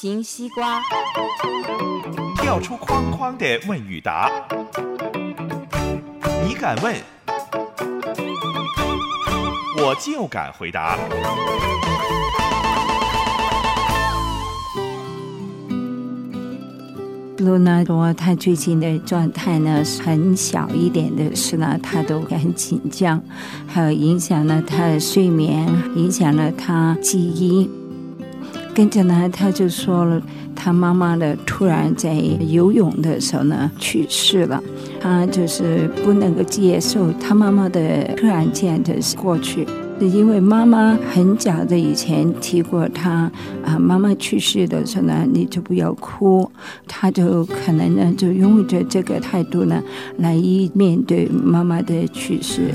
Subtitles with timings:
[0.00, 0.80] 方形西瓜，
[2.36, 4.30] 跳出框框的问与答，
[6.48, 6.96] 你敢问，
[9.76, 10.98] 我就敢回答。
[17.36, 23.22] 露娜说，她最近的状态呢，很小一点的事呢，她都很紧张，
[23.66, 27.68] 还有影响了她的睡眠，影响了她记忆。
[28.74, 30.22] 跟着呢，她就说了，
[30.54, 34.62] 她妈妈呢突然在游泳的时候呢去世了，
[35.00, 39.66] 她就是不能够接受她妈妈的突然间的过去。
[40.00, 43.30] 因为妈妈很早的以前提过，她
[43.62, 46.50] 啊，妈妈去世的时候呢，你就不要哭，
[46.88, 49.82] 她就可能呢就用着这个态度呢
[50.16, 52.70] 来一面对妈妈的去世。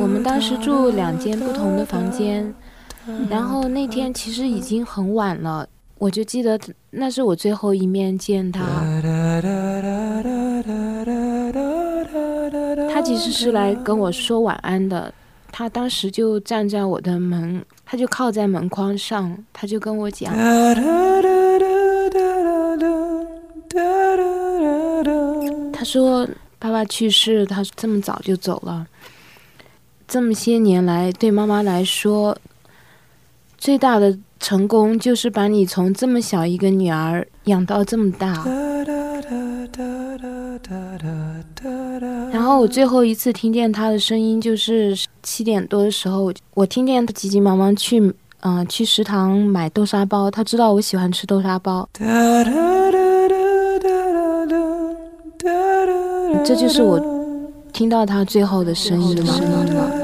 [0.00, 2.54] 我们当时住两间不同的房间，
[3.28, 6.58] 然后那天其实已经很晚了，我就记得
[6.90, 8.62] 那是我最后一面见他。
[12.92, 15.12] 他其实是来跟我说晚安的。
[15.50, 20.34] 他当时就站在我的门，他就靠在门框上，他就跟我讲
[25.72, 28.84] ：“他说爸爸去世，他这么早就走了。
[30.08, 32.36] 这么些年来，对妈妈来说，
[33.64, 38.44] 最大的成功就是把你从这么小一个女儿养到这么大。”
[42.30, 50.30] 然后我最后一次听见他的声音，就是七点多的时候，我听见他急急忙忙去，嗯，去食堂买豆沙包。
[50.30, 51.88] 他知道我喜欢吃豆沙包。
[56.44, 57.00] 这就是我
[57.72, 60.03] 听到他最后的声音了。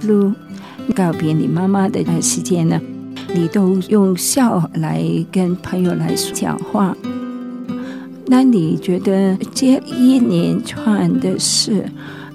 [0.00, 0.32] 如，
[0.94, 2.80] 告别你妈妈的时间呢，
[3.34, 6.96] 你都用笑来跟朋友来讲话。
[8.26, 11.84] 那你觉得这一连串的事，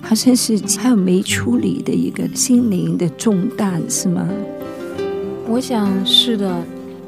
[0.02, 4.28] 好像是还有没处理的一个心灵的重担，是吗？
[5.48, 6.64] 我想是的，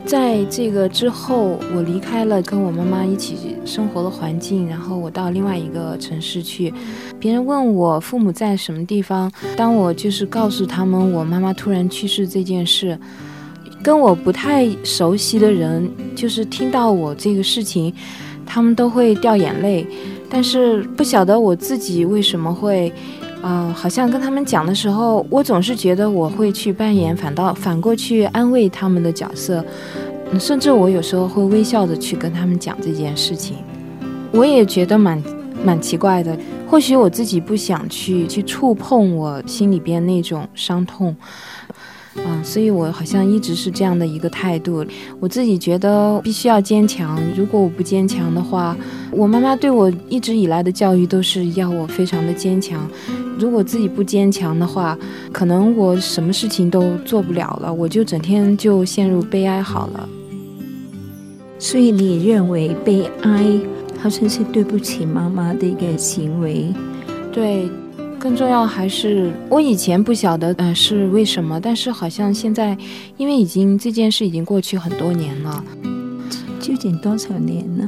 [0.05, 6.71] 在这个之后，我离开了跟我妈妈一起生活的环境，然后我到另外一个城市去。
[7.19, 12.97] 别人问我父母在什么地方，当我就是告诉他们我妈妈突然去世这件事，
[13.81, 17.93] 跟我不太熟悉的人，就是听到我这个事情。
[18.47, 19.87] 他们都会掉眼泪，
[20.29, 22.93] 但是不晓得我自己为什么会，
[23.47, 29.63] 嗯，好像跟他们讲的时候，我总是觉得我会去扮演反倒反过去安慰他们的角色，
[30.39, 33.57] 甚至我有时候会微笑着去跟他们讲这件事情，
[34.31, 35.23] 我也觉得蛮
[35.63, 36.35] 蛮奇怪的，
[36.67, 41.16] 或许我自己不想去去触碰我心里边那种伤痛。
[42.17, 44.84] 嗯，所以我好像一直是这样的一个态度。
[45.19, 47.22] 我自己觉得必须要坚强。
[47.35, 48.75] 如果我不坚强的话，
[49.11, 52.89] 我妈妈对我一直以来的教育都是要我非常的坚强。
[53.40, 54.97] 如果自己不坚强的话，
[55.31, 60.09] 可能我什么事情都做不了了，我就整天就陷入悲哀好了。
[61.59, 63.43] 所以你认为悲哀
[63.99, 66.73] 好像是对不起妈妈的一个行为？
[67.32, 67.70] 对。
[68.17, 71.59] 更重要还是我以前不晓得，呃，是为什么？
[71.61, 72.76] 但是好像现在，
[73.17, 75.64] 因为已经这件事已经过去很多年了，
[76.59, 77.87] 究竟多少年呢？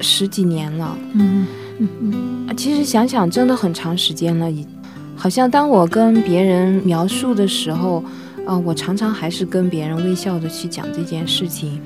[0.00, 0.98] 十几年了。
[1.12, 1.46] 嗯
[1.78, 2.56] 嗯嗯。
[2.56, 4.50] 其实想想，真的很长时间了。
[4.50, 4.66] 已，
[5.16, 8.04] 好像当我跟别人描述的时候，
[8.46, 11.80] 啊，我常常还是跟别人微笑着去讲这件事情，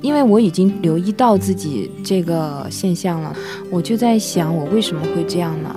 [0.00, 3.34] 因为我已经留意到自己这个现象了。
[3.70, 5.74] 我就在想，我为什么会这样呢？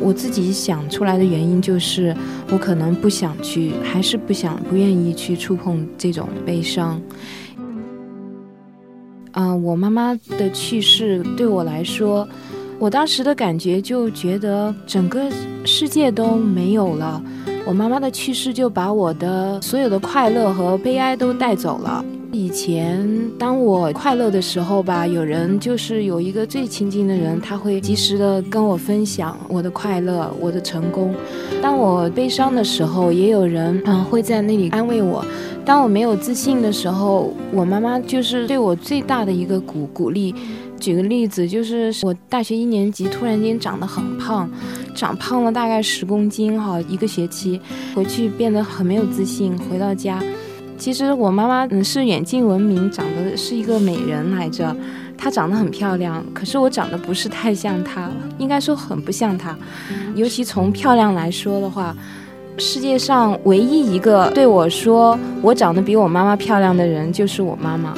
[0.00, 2.16] 我自己想出来的原因就是，
[2.50, 7.00] 我可能不想去，还是不想、不愿意去触碰这种悲伤。
[9.34, 12.28] 嗯，我妈妈的去世对我来说，
[12.82, 15.30] 我当时的感觉就觉得整个
[15.64, 17.22] 世界都没有了。
[17.64, 22.04] 我妈妈的去世就把我的所有的快乐和悲哀都带走了。
[22.34, 23.06] 以前
[23.38, 31.14] 当我快乐的时候吧，有人就是有一个最亲近的人，他会及时的跟我分享我的快乐、我的成功。
[31.60, 35.22] 当我悲伤的时候，也有人嗯会在那里安慰我。
[35.62, 40.34] 当我没有自信的时候，我妈妈就是对我最大的一个鼓鼓励。
[40.80, 44.50] 举个例子，就是我大学一年级突然间长得很胖，
[44.94, 47.60] 长胖了大概十公斤哈，一个学期
[47.94, 50.20] 回去变得很没有自信，回到家。
[50.82, 54.76] 其实我妈妈嗯是远近闻名，长得是一个美人来着，
[55.16, 59.56] 她长得很漂亮，可是我长得不是太像她，应该说很不像她。
[60.16, 61.96] 尤其从漂亮来说的话，
[62.58, 67.94] 世界上唯一一个对我说我长得比我妈妈漂亮的人就是我妈妈。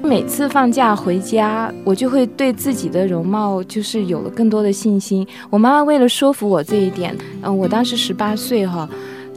[0.00, 5.26] 每次放假回家，我就会对自己的容貌就是有了更多的信心。
[5.50, 8.88] 我妈妈为了说服我这一点，嗯，我当时十八岁哈。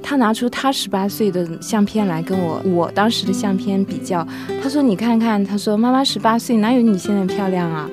[0.01, 4.25] 他拿出他十八岁的相片来跟我我当时的相片比较，
[4.63, 7.89] 他说：“你看看，他说妈妈十八岁哪有你现在漂亮啊？”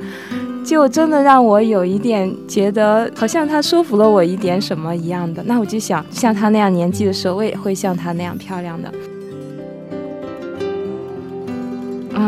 [0.65, 5.43] 就真的让我有一点觉得，好像他说服了我一点什么一样的。
[5.45, 8.91] 那我就想，像他那样年纪的时候，我也会像他那样漂亮的。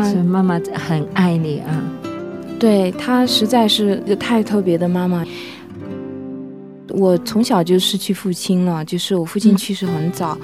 [0.03, 1.83] 所以妈妈很爱你啊，
[2.59, 5.25] 对她实在是太特别的妈妈。
[6.89, 10.37] 我从小就失去父亲了，就是我父亲去世很早，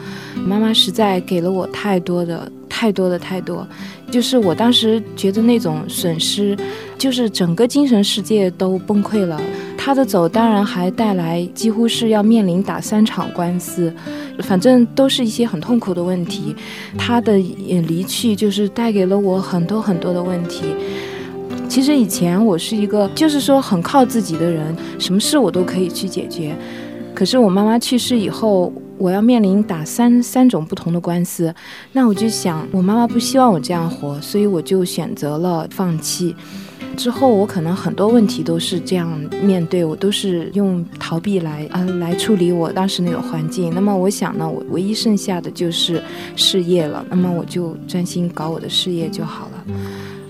[0.45, 3.67] 妈妈实在给了我太多的、太多的、太多，
[4.11, 6.57] 就是我当时觉得那种损失，
[6.97, 9.41] 就是整个精神世界都崩溃了。
[9.77, 13.93] 他的走当然还带来几乎是要面临打三场官司，
[14.39, 16.55] 反正都是一些很痛苦的问题。
[16.97, 20.63] 他的离去就是带给了我很多很多的问题。
[21.73, 26.55] 其实以前我是一个，就是说很靠自己的人，什么事我都可以去解决。
[27.15, 31.51] 可是我妈妈去世以后，我要面临打三三种不同的官司，
[31.91, 36.35] 那我就想，我妈妈不希望我这样活，所以我就选择了放弃。
[36.95, 43.73] 之后我可能很多问题都是这样面对，我都是用逃避来啊来处理我当时那种环境。
[43.73, 45.99] 那么我想呢，我唯一剩下的就是
[46.35, 49.65] 事业了，那么我就专心搞我的事业就好了。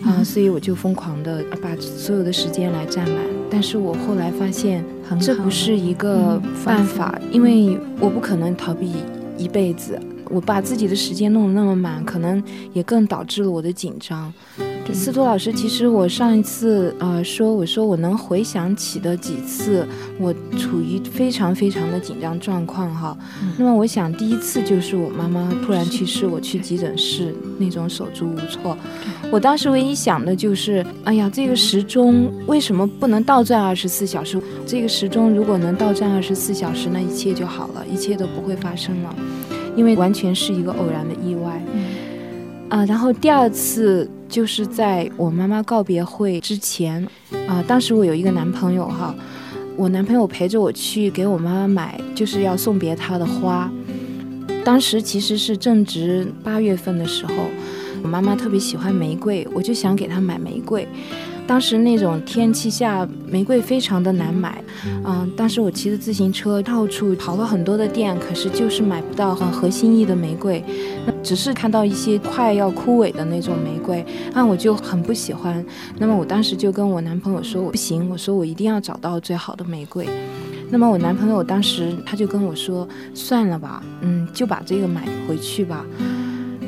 [0.05, 3.17] 啊，所以我就疯狂的把所有的时间来占满，
[3.49, 4.83] 但是我后来发现，
[5.19, 8.91] 这不是一个办法，因为我不可能逃避
[9.37, 9.97] 一辈子，
[10.29, 14.33] 我把自己的时间弄得那么满，可能也更导致了我的紧张。
[14.91, 19.87] 司徒老师，其实我上一次啊说，我说我能回想起的几次，
[20.19, 23.15] 我处于非常非常的紧张状况哈。
[23.57, 28.75] 那么我想第一次就是我妈妈突然去世，我去急诊室那种手足无措。
[29.31, 34.39] 我当时唯一想的就是，哎呀，这个时钟为什么不能倒转二十四小时？
[34.65, 39.15] 这个时钟如果能倒转二十四小时，那一切就好了，一切都不会发生了，
[39.75, 41.61] 因为完全是一个偶然的意外。
[42.69, 47.07] 啊，然后第二次就是在我妈妈告别会之前，
[47.47, 49.13] 啊，当时我有一个男朋友哈，
[49.77, 53.71] 我男朋友陪着我去给我妈妈买，就是要送别她的花。
[54.65, 57.33] 当时其实是正值八月份的时候，
[58.01, 60.87] 我妈妈特别喜欢玫瑰，我就想给她买玫瑰。
[61.45, 64.63] 当时那种天气下，玫瑰非常的难买，
[65.05, 70.63] 嗯，当时我骑着自行车到处跑了很多的店，可是就是买不到很合心意的玫瑰，
[71.05, 75.63] 那只是看到一些快要枯萎的那种玫瑰，那我就很不喜欢。
[75.97, 80.07] 那么我当时就跟我男朋友说，我不行，我说我一定要找到最好的玫瑰。
[80.69, 85.85] 那么我男朋友当时他就跟我说，算了吧，嗯，就把这个买回去吧。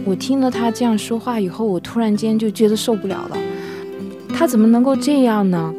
[0.03, 3.37] 我听了他这样说话以后，我突然间就觉得受不了了。
[4.35, 5.73] 他怎么能够这样呢？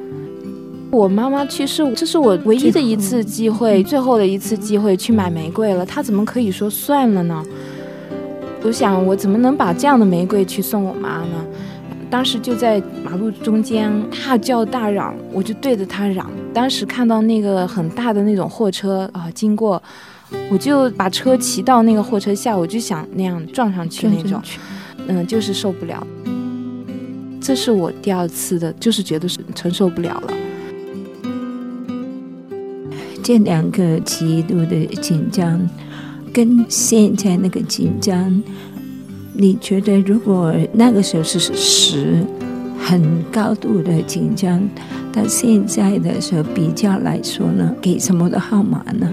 [0.90, 5.84] 我妈妈去世，这是我唯一的一次机会，最后的一次机会去买玫瑰了。
[5.84, 7.44] 他怎么可以说算了呢？
[8.62, 11.44] 我想，我怎么能把这样的玫瑰去送我妈呢？
[12.08, 16.30] 当时就在马路中间大叫大嚷，我就对着他嚷。
[16.54, 19.82] 当时看到那个很大的那种货车啊经过，
[20.50, 24.40] 我就把车骑到那个货车下，我就想那样撞上去那种，
[25.08, 26.06] 嗯，就是受不了。
[27.46, 30.34] 这是我第二次的，就是觉得是承受不了了。
[33.22, 35.60] 这两个极度的紧张，
[36.32, 38.42] 跟现在那个紧张，
[39.32, 42.24] 你觉得如果那个时候是十
[42.80, 44.60] 很高度的紧张，
[45.12, 49.08] 但现在的时候比较来说呢，给什么的号码呢？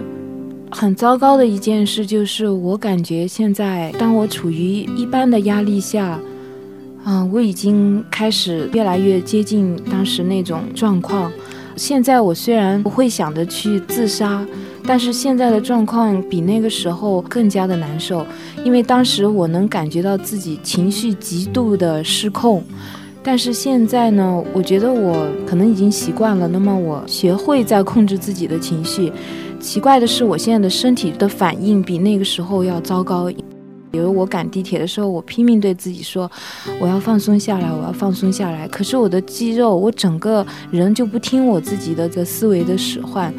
[0.71, 6.19] 很糟糕的一件事就是，我感觉现在当我处于一般的压力下。
[7.05, 11.31] 嗯，我已经开始越来越接近当时那种状况。
[11.75, 14.45] 现在我虽然不会想着去自杀，
[14.86, 18.25] 但是现在的状况比那个时候更加的难受，
[18.63, 22.63] 因为当时我能感觉到自己情绪极度的失控。
[23.25, 29.12] 但是现在呢，我觉得我可能已经习惯了，那么我学会在控制自己的情绪。
[29.60, 33.31] 奇怪的是，我现在的身体的反应比那个时候要糟糕。
[33.93, 36.29] 比如我赶地铁的时候，我拼命对自己说，
[36.79, 38.67] 我要放松下来，我要放松下来。
[38.67, 43.31] 可是我的肌肉，我整个人就不听我自己的这思维的使唤，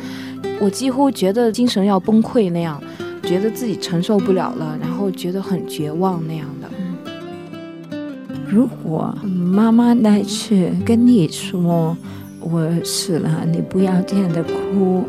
[0.61, 2.80] 我几乎觉得精神要崩溃那样，
[3.25, 7.99] 觉得自己承受不了了，然后觉得很绝望那样的。
[8.46, 11.96] 如果妈妈那次跟你说
[12.38, 15.02] 我死了，你不要这样的哭，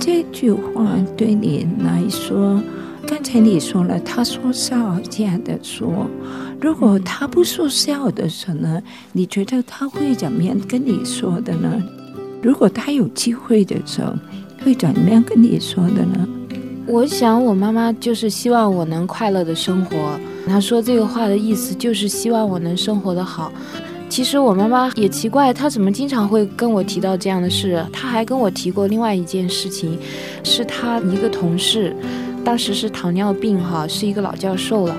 [0.00, 2.58] 这句话对你来说，
[3.08, 6.06] 刚才你说了，他说笑这样的说，
[6.60, 11.82] 如果他不说笑的时候呢，你觉得他会怎么样跟你说的呢？
[12.42, 14.12] 如果他有机会的时候，
[14.62, 16.28] 会怎么样跟你说的呢？
[16.86, 19.96] 我想，我妈妈就是希望我能快乐的生活。
[20.46, 23.50] 她说这个话的意思就是希望我能生活的好。
[24.10, 27.82] 其实我妈妈也奇怪，她怎么经常会跟我提到这样的事？
[27.90, 29.98] 她还跟我提过另外一件事情，
[30.44, 31.94] 是她一个同事，
[32.48, 34.96] 当时是糖尿病哈，是一个老教授了。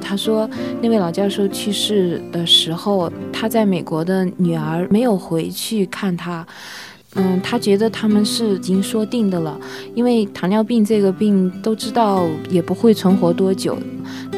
[0.00, 0.48] 他说
[0.80, 6.46] 那位老教授去世的时候，他在美国的女儿没有回去看他。
[7.16, 9.60] 嗯，他觉得他们是已经说定的了，
[9.94, 13.76] 因为糖尿病这个病都知道也不会存活多久。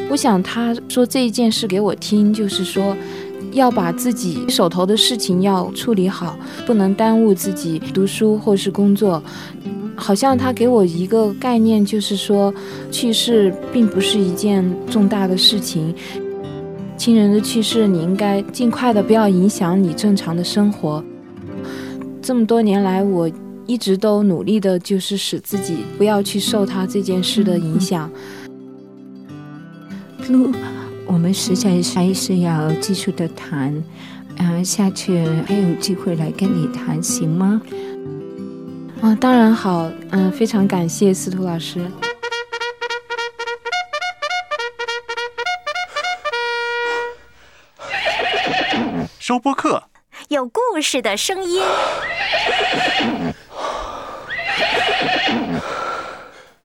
[0.09, 2.93] 我想他说这一件事给我听，就是说
[3.53, 6.37] 要把自己手头的事情要处理好，
[6.67, 9.23] 不能耽误自己读书或是工作。
[9.99, 12.53] 好像他给我一个概念，就是说
[12.89, 15.93] 去世并不是一件重大的事情，
[16.97, 21.03] 亲人的去世你应该尽快的不要影响你正常的生活。
[22.21, 23.29] 这么多年来，我
[23.65, 28.09] 一直都努力的，就是使自己不要去受他这件事的影响。
[30.29, 30.51] 路，
[31.07, 33.73] 我们实在还是要继续的谈，
[34.37, 35.11] 嗯，下次
[35.47, 37.61] 还有机会来跟你谈，行吗？
[39.01, 41.89] 啊，当然好，嗯，非常感谢司徒老师。
[49.19, 49.83] 收播客。
[50.27, 51.63] 有故事的声音。